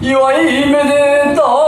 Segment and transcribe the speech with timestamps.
[0.00, 1.67] 祝いめでた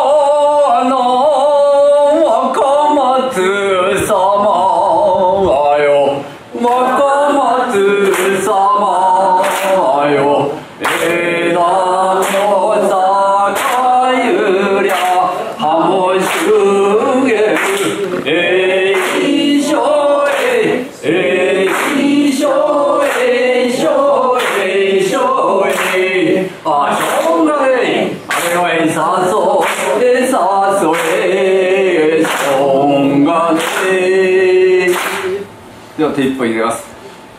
[36.11, 36.85] の手一本入れます。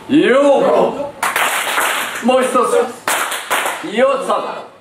[0.10, 0.40] よ
[2.24, 2.56] うもう一つ。
[3.96, 4.81] よっさん。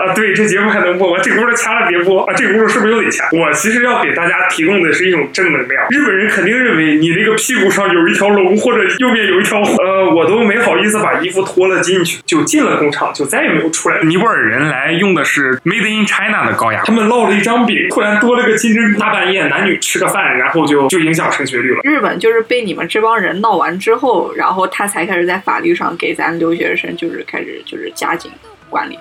[0.00, 1.20] 啊，对，这节目还能播吗？
[1.22, 2.34] 这轱辘掐了别播啊！
[2.34, 3.28] 这轱辘是不是又得掐？
[3.32, 5.86] 我其实要给大家提供的是一种正能量。
[5.90, 14.00] 日本人肯定认为你那个屁股上有一条龙，或者右边有一条，呃，我都没好意思把衣服脱了进去，就进了工厂，就再也没有出来。
[14.02, 21.80] 尼泊尔人来用的是 Made in China 的高压，他们烙了一张饼，突然多了个金针菇，大半夜男女吃个饭，然后就就影响升学率了。
[21.84, 28.30] 日本就是被你们这帮人闹完之后，然后他才开始在法律上给咱留学生就是开始就是加紧
[28.68, 28.98] 管理。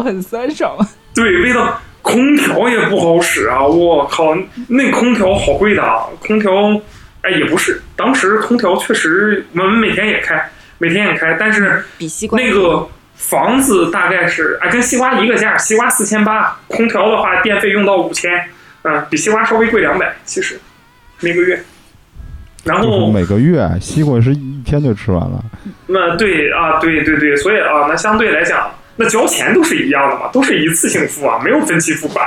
[0.00, 0.76] 很酸爽。
[1.14, 3.62] 对，味道空调也不好使啊！
[3.62, 4.34] 我靠，
[4.68, 6.06] 那空调好贵的啊！
[6.20, 6.52] 空调，
[7.22, 18.30] 哎，也不是，当时空调确实我们每天也开，每天也开，但是比西瓜那个房子大概是哎跟西瓜一个价，西瓜四千八，空调的话电费用到五千，
[18.82, 20.58] 嗯，比西瓜稍微贵两百，其实
[21.20, 21.62] 每个月。
[22.64, 25.44] 然就是后每个月西瓜是一天就吃完了，
[25.88, 32.24] 那对啊，对对对，所以啊，那相对来讲，那交钱都是一样的嘛，都是一次性付啊，没有分期付款，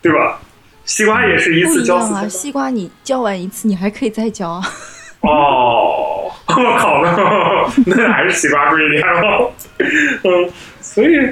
[0.00, 0.40] 对吧？
[0.84, 4.62] 西瓜也是一不次一啊，交四千西瓜你交完一次，你还可以再交啊。
[5.20, 7.02] 哦，我靠，
[7.86, 9.50] 那那还是西瓜贵一点哦。
[9.78, 11.30] 嗯，所以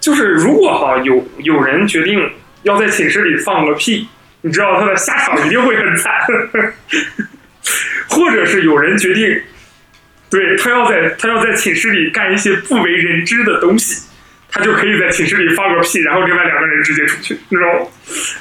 [0.00, 2.18] 就是如果哈有有人决定
[2.64, 4.08] 要在寝室里放个屁，
[4.40, 6.12] 你知道他的下场一定会很惨，
[8.10, 9.40] 或者是有人决定，
[10.30, 14.08] 对他要在他要在寝室里干一些不为人知的东西，
[14.48, 17.86] 他就可以在寝室里放个屁，然后另外两个人直接出去，你知道吗？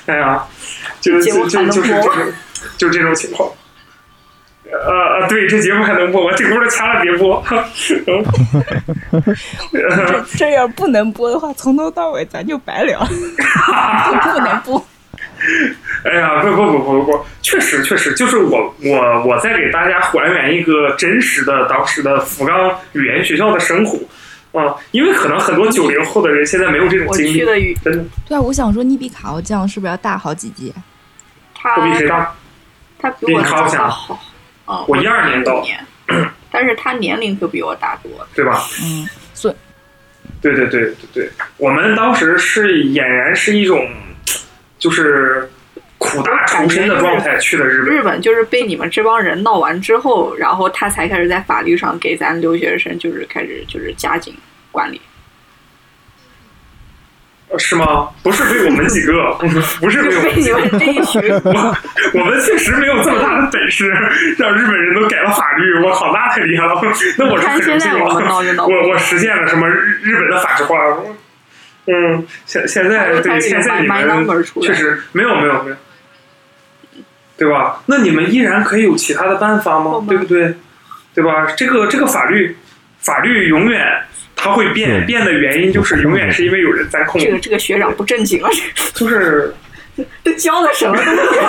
[0.05, 0.43] 哎呀，
[1.01, 2.33] 就就就就还能播就是这种
[2.77, 3.49] 就这种情况。
[4.71, 4.77] 呃
[5.21, 6.35] 呃，对，这节目还能播吗？
[6.37, 7.43] 这轱辘掐了别播。
[8.05, 8.23] 嗯
[9.73, 14.85] 这这要不能播的话，从头到尾咱就白聊， 不能播。
[16.05, 23.99] 哎呀，不不不不不，确实确实，就是我我我在给大家还原一个真实的当时的福冈语言学校的生活
[24.51, 30.73] 啊、因为可能很多九零后的人现在没有这种经历，的，真的对啊，我想说，你比卡奥酱是不是要大好几届？
[31.53, 32.33] 他比谁大？
[32.97, 34.19] 他比我大比你高强好，
[34.65, 35.63] 啊，我一二年到，
[36.49, 38.27] 但是他年龄可比我大多了。
[38.33, 38.63] 对吧？
[38.81, 39.55] 嗯，所以
[40.41, 43.87] 对对对对对，我们当时是俨然是一种
[44.79, 45.47] 就是
[45.99, 47.95] 苦大仇深的状态去了日本。
[47.95, 54.33] 日本就是被你们这帮人闹完之后，然后他才开始在法律上给咱留学生就是开始就是加紧
[54.71, 54.99] 管理。
[57.57, 58.07] 是吗？
[58.21, 59.33] 不是被我们几个，
[59.81, 61.75] 不是被我们几个这一群， 我
[62.13, 63.89] 我们确实没有这么大的本事，
[64.37, 65.73] 让日本人都改了法律。
[65.83, 66.79] 我靠，那太厉害了！
[67.17, 68.65] 那我是很荣幸了。
[68.67, 70.75] 我我实现了什么日日本的法制化？
[71.91, 75.75] 嗯，现现在对现在你们 number 出来确实没有没有没有，
[77.37, 77.81] 对吧？
[77.87, 80.53] 那你们依然可以有其他的办法吗对不对？
[81.15, 81.47] 对吧？
[81.57, 82.55] 这个这个法律
[82.99, 83.85] 法律永远
[84.35, 88.49] 它会变，变的原因就是永远是因为有人在控制，这个这个学长不正经啊，
[88.93, 89.53] 就是
[90.23, 91.39] 这教的什么东西？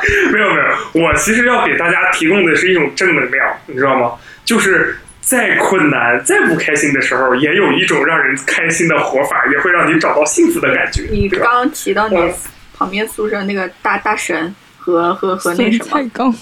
[0.32, 4.12] 没有没有，我其实要给大家提供的是一种正能量，你知道吗？
[4.44, 11.28] 就是再困难、再不开心的时候，也有一种让人开心的活法，也会让你找到幸福的感觉，你？
[11.28, 12.34] 刚刚提到你嗯
[12.76, 16.34] 旁边宿舍那个大大神和和和那什么菜缸，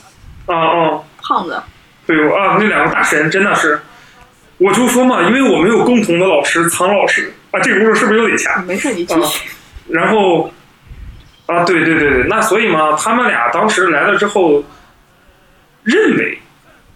[0.46, 1.60] 啊啊，胖子，
[2.06, 3.80] 对啊，那两个大神真的是，
[4.58, 8.62] 我就说嘛，因为我们有共同的老师苍老师啊，这个故事是不是有点掐？
[8.62, 9.48] 没事，你继续。
[9.88, 10.52] 然后
[11.46, 14.62] 啊，对对对对，那所以嘛，他们俩当时来了之后，
[15.82, 16.38] 认为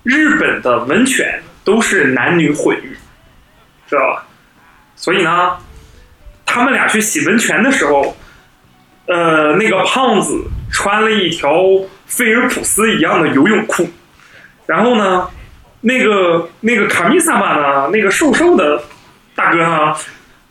[0.05, 2.97] 日本的温泉都是男女混浴，
[3.88, 4.26] 知道吧？
[4.97, 5.56] 所以呢，
[6.44, 8.17] 他们俩去洗温泉的时候，
[9.06, 11.53] 呃，那个胖子穿了一条
[12.06, 13.91] 菲尔普斯一样的游泳裤，
[14.67, 15.29] 然后呢，
[15.81, 18.85] 那个那个卡米萨玛呢，那个瘦瘦的
[19.35, 19.94] 大哥呢，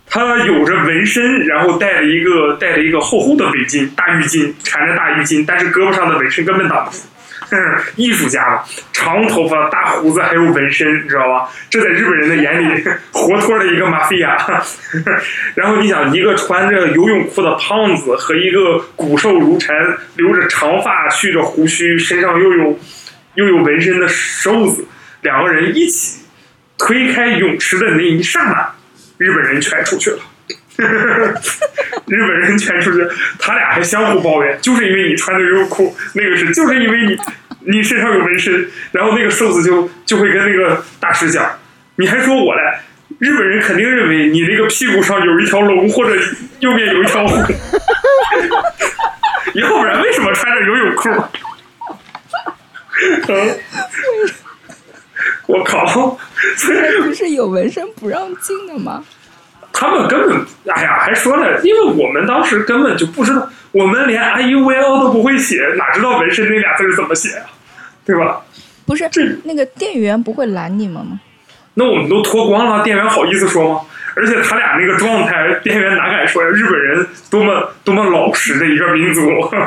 [0.06, 6.98] 他有着纹身，然后戴了一个戴了一个厚厚的围巾，大浴巾，缠着大浴巾，但是胳膊上的纹身根本挡不住。
[7.53, 7.57] 嗯，
[7.98, 8.63] 艺术家嘛，
[8.94, 11.50] 长头发、大胡子还有纹身，你知道吧？
[11.69, 12.81] 这在日本人的眼里，
[13.12, 14.38] 活脱的一个马菲亚。
[15.56, 19.74] 然后你想，一个穿着游泳裤的胖子和一个骨瘦如柴、
[20.15, 22.80] 留着长发、蓄着胡须、身上又有
[23.36, 24.86] 又有纹身的瘦子，
[25.21, 26.21] 两个人一起
[26.77, 28.74] 推开泳池的那一刹那，
[29.18, 30.19] 日本人全出去了。
[32.07, 33.07] 日本人全出去，
[33.38, 37.18] 他俩还相互抱怨，就是因为你穿的游泳裤，那个是就是因为你
[37.66, 41.60] 你身上有纹身，然后那个瘦子就就会跟那个大师讲，
[41.96, 42.62] 你还说我嘞，
[43.19, 46.16] 日本人肯定认为你那个屁股上有一条龙或者
[46.60, 47.36] 右边有一条虎，
[49.54, 51.10] 要不然为什么穿着游泳裤？
[53.28, 53.60] 嗯，
[55.48, 56.18] 我靠！
[56.58, 59.04] 所以不是有纹身不让进的吗？
[59.81, 67.50] 他们根本，哎呀，还说呢，因为我们当时根本就不知道，我们连 I U V O 都不会写，哪知道纹身那俩字儿怎么写啊？
[68.06, 68.42] 对吧？
[68.86, 71.19] 不是这，那个店员不会拦你们吗？
[71.74, 73.81] 那我们都脱光了，店员好意思说吗？
[74.16, 76.50] 而且他俩那个状态，店员哪敢说呀？
[76.50, 79.22] 日本人多么多么老实的一个民族，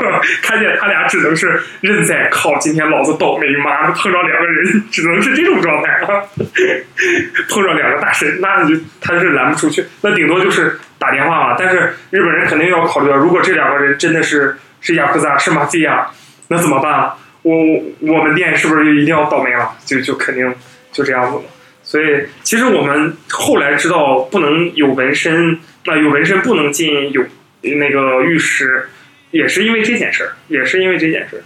[0.43, 6.23] 看见他俩只能是认栽，靠，今天老子倒霉，妈的碰着两个人，只能是这种状态啊！
[7.49, 11.57] 碰着两个大神，那你就他是拦不出去，那顶多就是打电话嘛。
[11.59, 16.07] 但是日本人肯定要考虑到，如果这两个人真的是是雅库扎是马菲亚，
[16.49, 17.15] 那怎么办啊？
[17.43, 17.55] 我
[18.01, 19.71] 我们店是不是就一定要倒霉了？
[19.85, 20.55] 就就肯定
[20.93, 21.43] 就这样子了。
[21.85, 27.23] 所以，其实我们后来知道不能有纹身，那、有纹身不能进有
[27.61, 28.89] 那个浴室，
[29.31, 31.43] 也是因为这件事儿，也是因为这件事儿。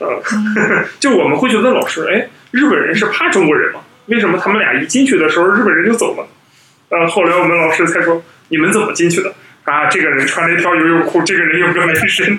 [0.00, 0.22] 呃，
[0.98, 3.80] 就我们会去问老师，哎，日本人是怕中国人吗？
[4.06, 6.26] 为什么他们俩一进去的时候，日本人就走了？
[6.88, 9.34] 呃，后来我们老师才说，你们怎么进去的？
[9.64, 12.38] 啊，这个人穿了一条游泳裤，这个人有个纹身。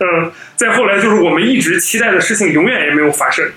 [0.00, 3.50] 嗯， 再后来就是我们一直期待的事情，永远也没有发生。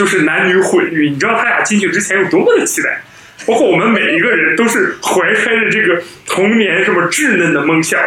[0.00, 3.02] 就是男女混浴，你知道他俩进去之前有多么的期待，
[3.44, 8.00] 包括我们每一个人都是怀揣着这个童年什么稚嫩的梦想，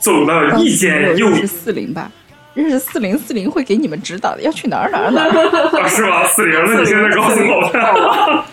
[0.00, 2.10] 走到一间又是四零吧，
[2.54, 5.28] 认识四零四零会给你们指导的，要去哪儿哪儿哪儿。
[5.78, 6.24] 啊，是吗？
[6.28, 8.44] 四零，那你现在告诉我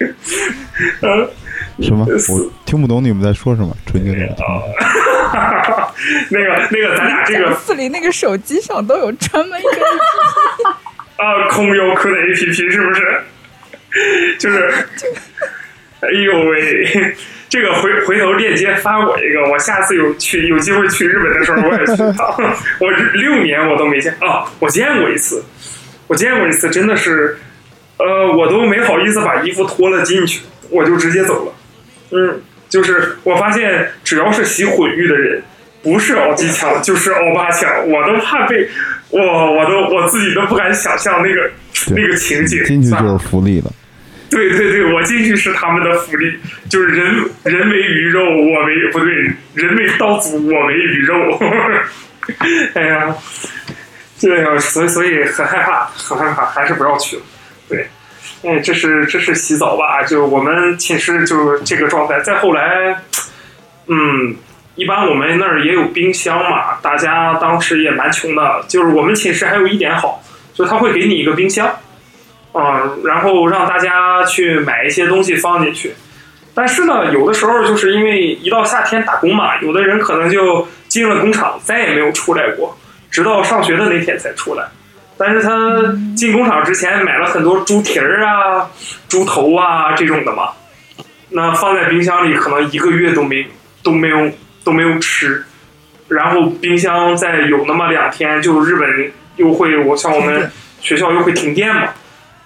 [1.82, 2.06] 什么？
[2.30, 4.34] 我听不懂你们在说什么，纯洁的。
[6.30, 9.70] 那个那个，咱俩这个四零那个手机上都有专门一个
[11.16, 13.20] 啊，空优酷的 APP 是不是？
[14.38, 14.68] 就是，
[16.00, 17.14] 哎呦喂，
[17.48, 22.36] 这个回回头链接发我一个，我下次有去有机会去日本的时候我也去一 趟。
[22.80, 25.42] 我六年我都没见啊，我见过一次，
[26.08, 27.38] 我见过一次，真的是，
[27.96, 31.52] 呃，我都没好意思把衣服脱了进去，我就直接走了。
[32.10, 35.42] 嗯，就是我发现只要是洗混浴的人，
[35.86, 38.68] 不是奥机枪就是欧巴枪，我都怕被。
[39.08, 41.48] 我我都我自己都不敢想象那个
[41.94, 43.72] 那个情景，进去就是福利了。
[44.28, 46.36] 对对对，我进去是他们的福利，
[46.68, 47.14] 就是人
[47.44, 49.08] 人为鱼肉，我为不对，
[49.54, 51.14] 人为刀俎，我为鱼肉。
[52.74, 53.14] 哎呀，
[54.18, 57.22] 这样，所以所以很害怕，很害怕，还是不要去了。
[57.68, 57.86] 对，
[58.42, 60.02] 哎，这是这是洗澡吧？
[60.02, 62.18] 就我们寝室就是这个状态。
[62.22, 62.96] 再后来，
[63.86, 64.36] 嗯。
[64.76, 68.62] 一般我们那儿也有冰箱嘛，大家当时也蛮穷的。
[68.68, 71.66] 就是我们寝室还有一点好，就他会给你一个冰箱，
[72.52, 75.94] 啊、嗯，然后让大家去买一些东西放进去。
[76.54, 82.76] 但是呢，有的时候就是因为一到夏天打工嘛，有的人可能就进了工厂，再也没有出来过，
[83.10, 84.64] 直到上学的那天才出来。
[85.16, 85.50] 但是他
[86.14, 88.70] 进工厂之前买了很多猪蹄儿啊、
[89.08, 90.50] 猪头啊这种的嘛，
[91.30, 93.46] 那放在冰箱里可能一个月都没
[93.82, 94.30] 都没有。
[94.66, 95.44] 都没有吃，
[96.08, 101.84] 然后冰箱再有那么两天，就日本又会我像我们学校又会停电嘛。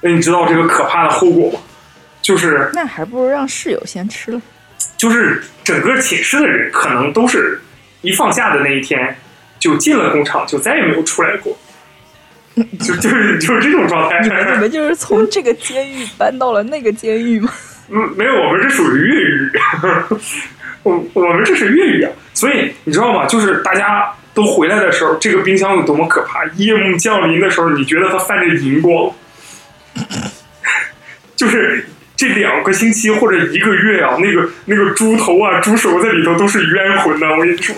[0.03, 1.59] 那你知道这个可怕的后果吗？
[2.21, 4.43] 就是那还不如让室友先吃了。
[4.99, 7.59] 就是整个寝室的人可能都是
[8.03, 9.17] 一放假的那一天
[9.59, 11.59] 就进了工厂，就再也没有出来过，
[12.81, 14.21] 就 就是就是这种状态。
[14.21, 17.51] 你们你们就是从这个监狱搬到了那个监狱吗？
[17.89, 19.51] 嗯，没有，我们是属于越狱，
[20.83, 22.11] 我我们这是粤语啊。
[22.33, 23.27] 所以你知道吗？
[23.27, 26.45] 就是大家都回来的时候，这个冰箱有多么可怕。
[26.57, 29.13] 夜幕降临的时候，你觉得它泛着银光，
[31.37, 37.27] 就是这两个星期或者一个月啊，那个那个猪头啊、猪手在里头都是冤魂的。
[37.29, 37.75] 我跟你说，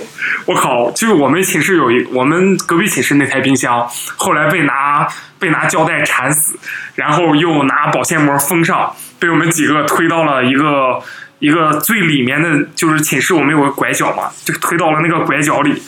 [0.47, 0.91] 我靠！
[0.93, 6.57] 就是我们寝室有一，我们隔壁寝室那台冰箱，后来被拿被拿胶带缠死，
[6.95, 11.01] 然后又拿保鲜膜封上，被我们几个推到了一个
[11.43, 15.83] 一个最里面的，就是寝室我们有个拐角嘛，就推到了那个拐角里。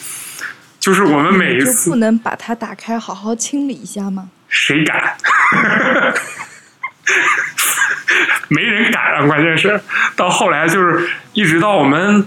[0.80, 4.30] 就是我们每一就次不能把它打开，好好清理一下吗？
[4.48, 5.16] 谁敢？
[8.48, 9.26] 没人敢啊！
[9.26, 9.80] 关键是
[10.16, 12.26] 到后来就是一直到我们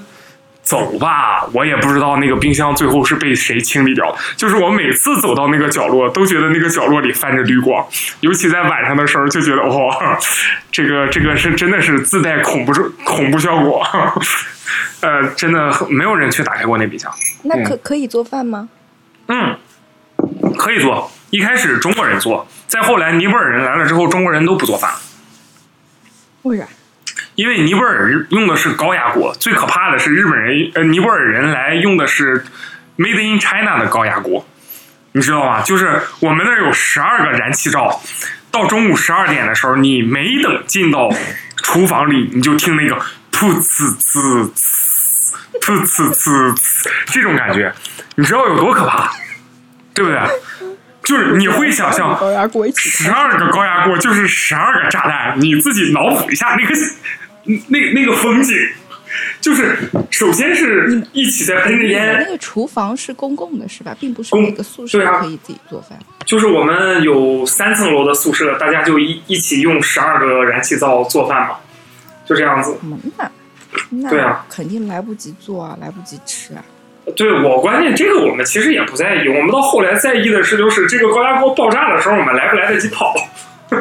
[0.68, 4.14] 走吧，我也不知道那个冰箱最后是被谁清理掉。
[4.36, 7.88] 就是我每次走到那个角落，都觉得那个角落里泛着绿光，
[8.20, 10.20] 尤其在晚上的时候，就觉得哇，
[10.70, 12.74] 这个这个是真的是自带恐怖
[13.06, 13.82] 恐怖效果。
[15.00, 17.10] 呃，真的没有人去打开过那冰箱。
[17.44, 18.68] 那可可以做饭吗？
[19.30, 19.56] 嗯，
[20.58, 21.10] 可以做。
[21.30, 25.00] 一开始中国人做，再后来尼泊尔人来了之后，中国人都不做饭了。
[26.44, 26.68] 为啥？
[27.36, 32.44] 因为尼泊尔用的是高压锅，最可怕的是日本人呃尼泊尔人来用的是
[32.98, 34.48] Made in China 的高压锅，
[35.12, 35.62] 你知道吗？
[35.62, 38.02] 就是我们那儿有十二个燃气灶，
[38.52, 41.10] 到中午十二点的时候，你没等进到
[41.58, 42.96] 厨房里，你就听那个
[43.32, 44.52] 噗呲呲呲
[45.62, 47.74] 噗呲呲呲这种感觉，
[48.16, 49.12] 你知道有多可怕，
[49.94, 50.20] 对不对？
[51.08, 56.76] 就是你会想象高压锅一起十二个高压锅就是十二个炸弹，你自己脑补一下那个
[57.70, 58.54] 那那个风景，
[59.40, 63.96] 就是首先是一起在喷着烟那，个厨房是公共的，是吧？
[63.98, 65.98] 并不是公每个宿舍可以自己做饭。
[66.26, 71.56] 就是我们有三层楼的宿舍，大家就一一起用十二个燃气灶做饭嘛，
[72.26, 72.78] 就这样子。
[72.84, 73.32] 嗯，那
[73.92, 76.62] 那对啊肯定来不及做啊，来不及吃啊。
[77.16, 83.16] 对我关键这个我们其实也不在意，我们到后来在意的是，就是这个高压锅爆炸的时候，我们来不来得及跑。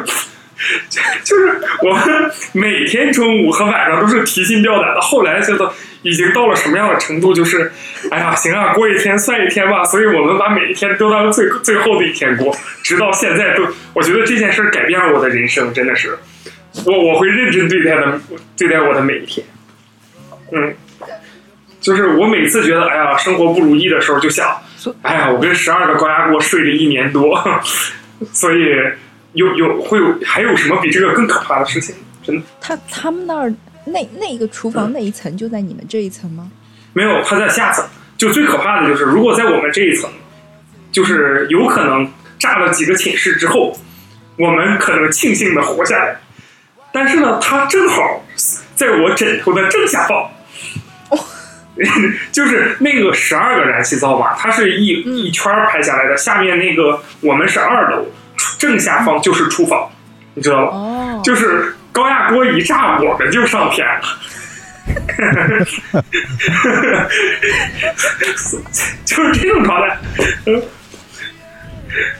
[1.23, 7.71] 就是我们每天中午和晚上都是提心吊胆的，后来觉得已经到了什么样的程度，就是，
[8.09, 9.83] 哎呀，行啊，过一天算一天吧。
[9.83, 16.17] 所以我们把每一天都当最最后的一天过，直到现在都，我觉得这件事改变了我的人生，真的是，
[16.85, 18.19] 我我会认真对待的
[18.57, 19.45] 对待我的每一天，
[20.51, 20.73] 嗯。
[21.87, 24.61] 就是我每次觉得哎呀生活不如意的时候，就想，
[25.03, 27.41] 哎呀，我跟十二个高压锅睡了一年多，
[28.33, 28.75] 所以
[29.31, 31.95] 有有会有还有什么比这个更可怕的事情？
[32.21, 33.53] 真的他他们那儿
[33.85, 36.51] 那那个厨房那一层就在你们这一层吗？
[36.91, 37.85] 没有，它在下层。
[38.17, 40.09] 就最可怕的就是，如果在我们这一层，
[40.91, 43.79] 就是有可能炸了几个寝室之后，
[44.37, 46.17] 我们可能庆幸的活下来。
[46.91, 48.25] 但是呢，它正好
[48.75, 50.29] 在我枕头的正下方。
[52.31, 58.05] 就是那个十二个燃气灶嘛，它是一一圈儿排下来的，下面那个我们是二楼，
[58.57, 59.89] 正下方就是厨房，
[60.33, 60.77] 你知道吧？
[60.77, 64.01] 哦，就是高压锅一炸，我们就上天了。
[69.05, 69.97] 就是这种状态。
[70.45, 70.61] 嗯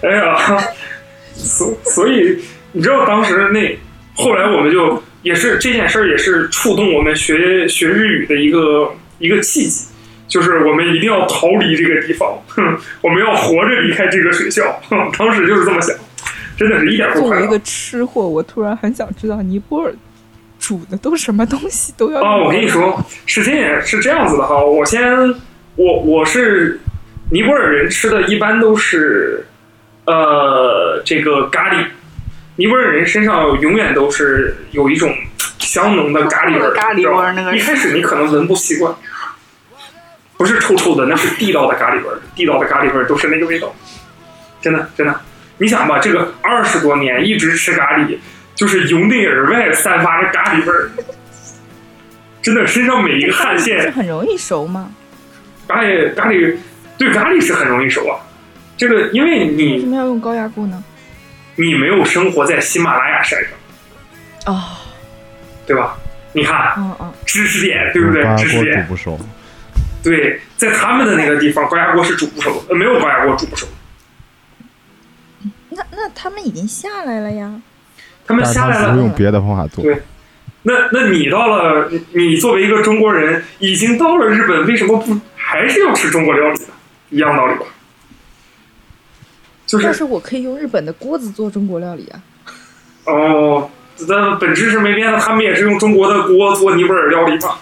[0.02, 0.38] 哎呀，
[1.34, 2.40] 所所以
[2.72, 3.78] 你知道当时那
[4.16, 9.88] 后来我们就也是这件事儿也是触动我们学学日语的一个一个契机，
[10.28, 14.80] 就是我们一定要逃离这个地方，哼，我们要活着离开这个学校。
[14.90, 15.96] 哼当时就是这么想，
[16.58, 17.60] 真的是一点不快乐作为一个。
[17.66, 19.94] 吃货，我突然很想知道尼泊尔
[20.60, 24.64] 煮的都什么东西都要啊，我跟你说，是这样是这样子的哈。
[24.64, 25.02] 我先，
[25.76, 26.80] 我我是
[27.32, 29.46] 尼泊尔人吃的，一般都是
[30.06, 31.86] 呃这个咖喱。
[32.56, 35.16] 尼泊尔人身上永远都是有一种
[35.68, 38.96] 香浓的咖喱味儿，咖喱味儿那个一开始你可能闻不习惯，
[40.38, 43.76] 不是臭臭的，那是地道的咖喱味儿，地道的咖喱味儿都是那个味道，
[44.62, 45.20] 真的真的。
[45.58, 48.18] 你想吧，这个二十多年一直吃咖喱，
[48.56, 50.90] 就是由内而外散发着咖喱味儿，
[52.42, 54.90] 真的身上每一个汗这腺，很容易熟吗？
[55.68, 56.56] 咖喱咖喱
[56.98, 58.16] 对咖喱是很容易熟啊。
[58.78, 60.82] 这个因为为什你么要用高压锅呢？
[61.56, 64.77] 你没有生活在喜马拉雅山上，哦，
[65.68, 65.96] 对吧？
[66.34, 69.20] 你看嗯嗯，知识点，对不对知识点，不熟，
[70.04, 73.68] 对，在他们的那个地方，高压锅是煮不熟的，呃没有高压锅煮不熟。
[75.70, 77.62] 那那他们已经下来了呀。
[78.26, 78.82] 他们下来了。
[78.82, 79.84] 他只是用别的方法做。
[79.84, 80.02] 对
[80.64, 86.68] 那那你到了，你你作为一个中国人，已经到了日本，为什么不还是要吃中国料理呢？
[87.10, 87.66] 一样道理吧。
[89.66, 92.22] 就是但是我可以用日本的锅子做中国料理啊。
[93.06, 93.70] 哦，
[94.08, 97.58] 但本质是没变的，他们也是用中国的锅做尼泊尔料理嘛，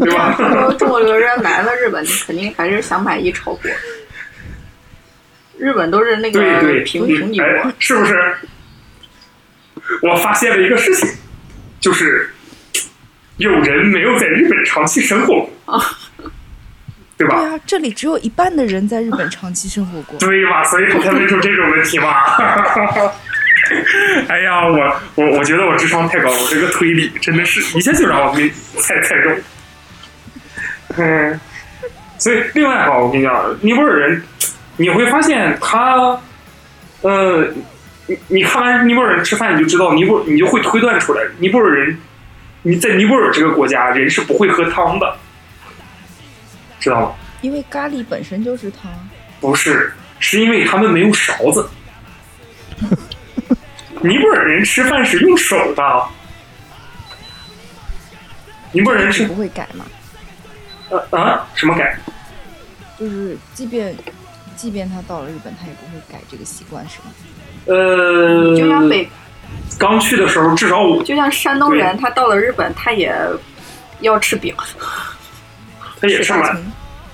[0.00, 0.34] 对吧？
[0.36, 3.70] 中国中国留学生来了日本，肯定还是想买一炒锅。
[5.58, 8.34] 日本都是那对对，个平平底哎锅，，是不是？
[10.02, 11.08] 我发现了一个事情，
[11.78, 12.30] 就是
[13.36, 15.84] 有人没有在日本长期生活过，
[17.16, 17.36] 对吧？
[17.40, 20.18] 对啊，这里只有一半的人在日本长期生活过。
[20.18, 20.64] 对吧？
[20.64, 22.12] 所以才问出这种问题嘛。
[24.28, 29.36] 哎呀，我我我觉得我智商太高了，我这个推理真的是一下就让我给猜猜中。
[30.96, 31.40] 嗯，
[32.18, 34.22] 所以另外哈，我跟你讲，尼泊尔人，
[34.76, 36.18] 你会发现他，
[37.02, 37.46] 呃，
[38.06, 41.98] 你你看完尼泊尔人吃饭，你就知道尼泊，你就会推断出来，尼泊尔人，
[42.62, 45.16] 你在尼泊尔这个国家，人是不会喝汤的，
[46.78, 47.12] 知道吗？
[47.40, 48.90] 因为咖喱本身就是汤。
[49.40, 51.68] 不是，是因为他们没有勺子。
[54.02, 56.04] 尼泊尔人吃饭是用手的。
[58.72, 59.84] 尼泊尔人是不会改吗？
[60.90, 61.98] 呃啊什么改？
[62.98, 63.96] 就是即便
[64.56, 67.12] 即便他到了日本，他也不会改这个习惯，是吗？
[67.66, 69.08] 呃，就像北，
[69.78, 73.14] 刚去的时候，至少我就像山东人，他到了日本，他也
[74.00, 74.54] 要吃饼。
[76.00, 76.58] 他也吃馒，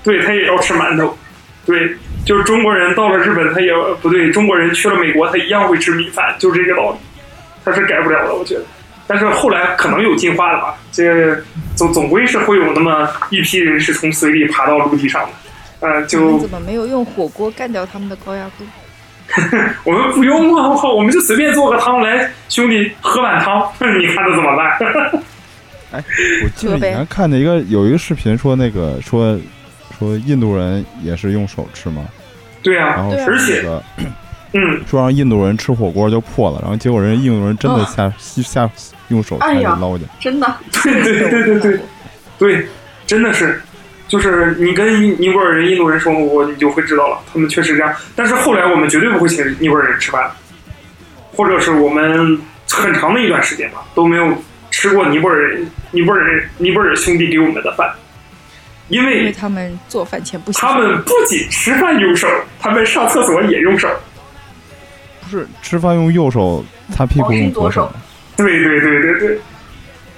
[0.03, 1.17] 对他也要吃馒头，
[1.65, 1.95] 对，
[2.29, 6.97] 就是中国人到了日本，他也不对，中国人去了美国，他一样会吃米饭，就是这个道理，
[7.65, 8.61] 他是改不了的，我觉得。
[9.07, 11.35] 但是后来可能有进化的吧，这
[11.75, 18.67] 总总归是会有那么一批人是从水里爬到陆地上的，呃，就怎么没有用火锅干掉他们的高压锅？
[19.83, 23.67] 我们不用啊，我靠，我们就随便做个汤来，兄弟喝碗汤，
[23.99, 25.23] 你看他怎么办？
[25.93, 26.03] 哎，
[26.43, 29.35] 我记得以前看的一个有一个视频说那个说
[29.97, 32.05] 说印度人也是用手吃嘛，
[32.61, 33.63] 对啊，然后而且
[34.53, 38.69] 嗯，说让印度人吃火锅就破了，然后结果人印度人真的下下
[39.09, 40.03] 用手才给哎呀捞去。
[40.19, 41.79] 真的， 对对对对对
[42.39, 42.67] 对，
[43.05, 43.61] 真的是，
[44.07, 47.93] 就是你跟尼泊尔人、印度人生活过，你就会知道了，他们确实这样。
[48.15, 50.29] 但是后来我们绝对不会请尼泊尔人吃饭，
[51.33, 52.39] 或者是我们
[52.71, 54.35] 很长的一段时间吧都没有
[54.71, 57.87] 吃过尼泊尔人、尼泊尔人、尼泊尔兄弟给我们的饭，
[58.89, 62.27] 因因为为他们做饭前不洗手他们不仅吃饭用手，
[62.59, 63.87] 他们上厕所也用手。
[65.21, 67.91] 不是吃饭用右手，擦屁股用左左手
[68.35, 69.39] 对对对对对，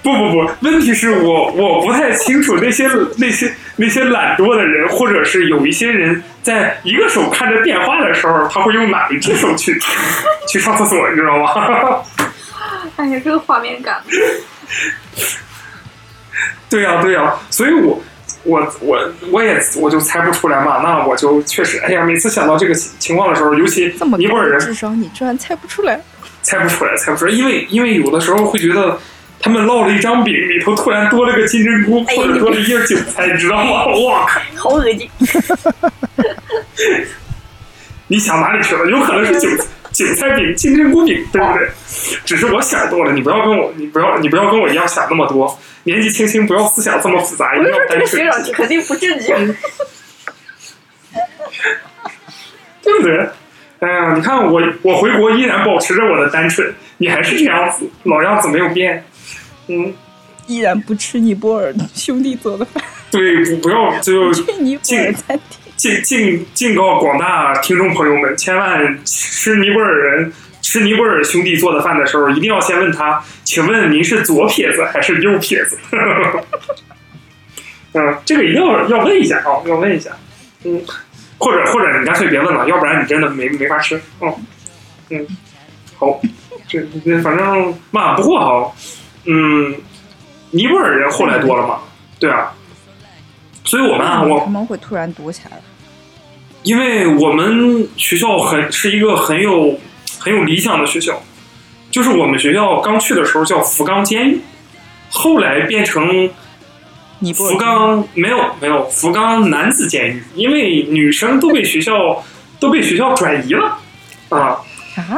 [0.02, 9.78] 不不不，问题是我我不太清楚那些那些那些懒惰的人，或者是有一些人在一个手看着电话的时候，他会用哪一只手去
[10.48, 12.04] 去上厕所，你知道吗？
[12.96, 14.02] 哎呀，这个画面感，
[16.70, 18.02] 对呀、对呀、所以我
[18.44, 19.00] 我我
[19.32, 26.02] 我也我就猜不出来嘛，那我就确实，哎呀，每次想到这个情情况的时候，尤其这么高尼泊尔人至少，你居然猜不出来？
[26.42, 29.00] 猜不出来，猜不出来，因为因为有的时候会觉得
[29.40, 33.86] 他们烙了一张饼，里头突然多了个金针菇，或者多了一叶韭菜，你知道吗？
[34.06, 34.42] 哇靠！
[34.56, 35.08] 好恶心。
[38.08, 38.90] 你想哪里去了？
[38.90, 39.48] 有可能是韭
[40.08, 41.70] 韭菜饼、金针菇饼，对不对？
[42.26, 45.60] 只是我想多了，你不要跟我，你不要，你不要跟我一样想那么多。
[45.84, 49.56] 年纪轻轻，不要思想这么复杂，一定要单纯学长肯定不正经。
[52.84, 53.30] 对不对？
[53.80, 59.04] 哎呀，你看我，我回国依然保持着我的单纯，你还是这样子，老样子没有变。
[59.68, 59.94] 嗯，
[60.48, 65.61] 依然不吃尼泊尔兄弟做的饭，对，不不要就去尼泊尔餐厅。
[65.82, 75.80] 敬敬敬告广大听众朋友们，千万吃尼泊尔人吃尼泊尔兄弟做的饭的时候，一定要先问他，请问您是左撇子还是右撇子？
[77.94, 80.12] 嗯，这个一定要要问一下啊，要问一下。
[80.66, 80.80] 嗯，
[81.40, 84.00] 或者或者你干脆别问了，要不然你真的没没法吃。
[84.22, 84.32] 嗯
[85.10, 85.28] 嗯，
[85.98, 86.22] 好，
[86.68, 88.72] 这这反正嘛，不过哈，
[89.26, 89.74] 嗯，
[90.52, 91.80] 尼泊尔人后来多了嘛，
[92.20, 92.54] 对啊。
[93.66, 95.64] 所以我们啊，我他们会突然躲起来了。
[96.64, 99.80] 因为我们学校很是一个很有
[100.20, 101.22] 很有理想的学校，
[101.90, 104.42] 就是我们学校刚去的时候叫福冈监狱，
[105.10, 106.30] 后来变成
[107.36, 112.24] 福冈没有没有福冈男子监狱，因为女生都被学校
[112.60, 113.80] 都被学校转移了
[114.30, 114.38] 啊，
[114.96, 115.18] 啊？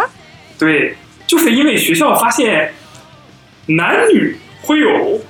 [0.58, 0.95] 对，
[1.27, 2.73] 就是因为学校发现
[3.65, 5.21] 男女会有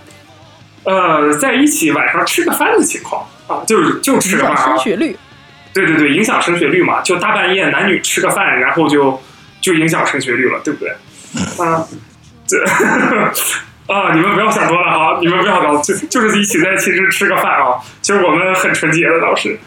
[0.84, 5.18] 呃在一起晚上吃个饭的情况啊，就是就吃个饭啊升，学率。
[5.74, 9.22] 对对对，影响升学率嘛，就大半夜男女吃个饭，然后就
[9.60, 10.92] 就影响升学率了，对不对？
[11.58, 11.84] 啊，
[12.46, 12.64] 这
[13.88, 17.80] 啊，你们不要想多了哈，你们不要想多，就就是一起在寝室吃个饭啊。
[18.02, 19.58] 其实我们很纯洁的当时，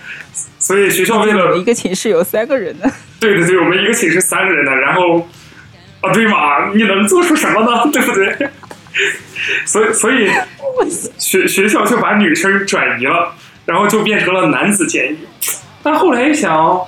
[0.58, 2.90] 所以学校为了一个寝室有三个人呢。
[3.18, 5.28] 对对对，我们一个寝室三个人呢，然后
[6.02, 7.88] 啊，对嘛，你能做出什么呢？
[7.92, 8.48] 对不对？
[9.66, 10.30] 所以所以
[11.18, 13.34] 学学校就把女生转移了，
[13.66, 15.18] 然后就变成了男子监狱。
[15.86, 16.84] 但后来一想，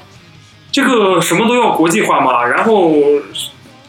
[0.72, 2.92] 这个什么都要国际化嘛，然后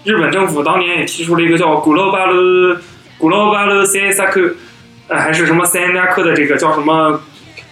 [0.04, 2.80] 日本政府当年也提出了一个叫“古勒巴勒
[3.18, 4.54] 古勒巴勒塞萨克”，
[5.10, 7.24] 呃，还是什么 C N A 克的这个叫什么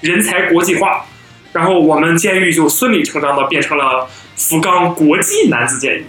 [0.01, 1.05] 人才国际化，
[1.53, 6.05] 然后我们监狱就顺理成章的变成了福冈国际男子监狱，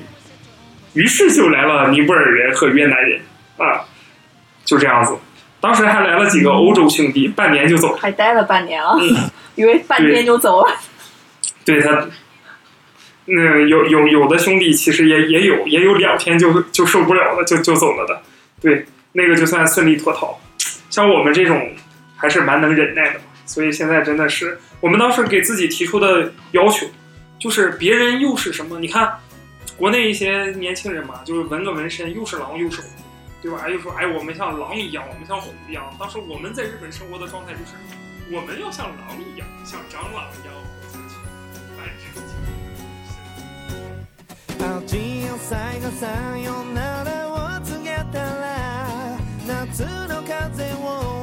[0.94, 3.20] 于是就来了尼泊尔人和越南人
[3.58, 3.84] 啊，
[4.64, 5.14] 就这样子。
[5.60, 7.98] 当时还来了几个欧洲兄弟，半年就走了。
[8.00, 10.72] 还待了半年啊，嗯 以为半天就走了。
[11.68, 12.08] 对他，
[13.26, 18.22] 那，有有有的兄弟其实也也有也有两天就就受不了了，就就走了的。
[18.58, 20.40] 对，那个就算顺利脱逃。
[20.88, 21.74] 像我们这种
[22.16, 26.86] 还是蛮能忍耐的，所以现在真的是我们当时给自己提出的要求，
[27.38, 28.80] 就是别人又是什么？
[28.80, 29.16] 你看
[29.76, 32.88] 国内一些年轻人嘛，就是纹个纹身，又是狼又是虎，
[33.42, 33.68] 对吧？
[33.68, 35.84] 又说哎，我们像狼一样，我们像虎一样。
[36.00, 37.72] 当时我们在日本生活的状态就是，
[38.34, 40.54] 我们要像狼一样，像蟑螂一样
[44.60, 44.96] あ小
[45.38, 46.06] さいがさ
[46.38, 51.17] よならを告げたら夏の風を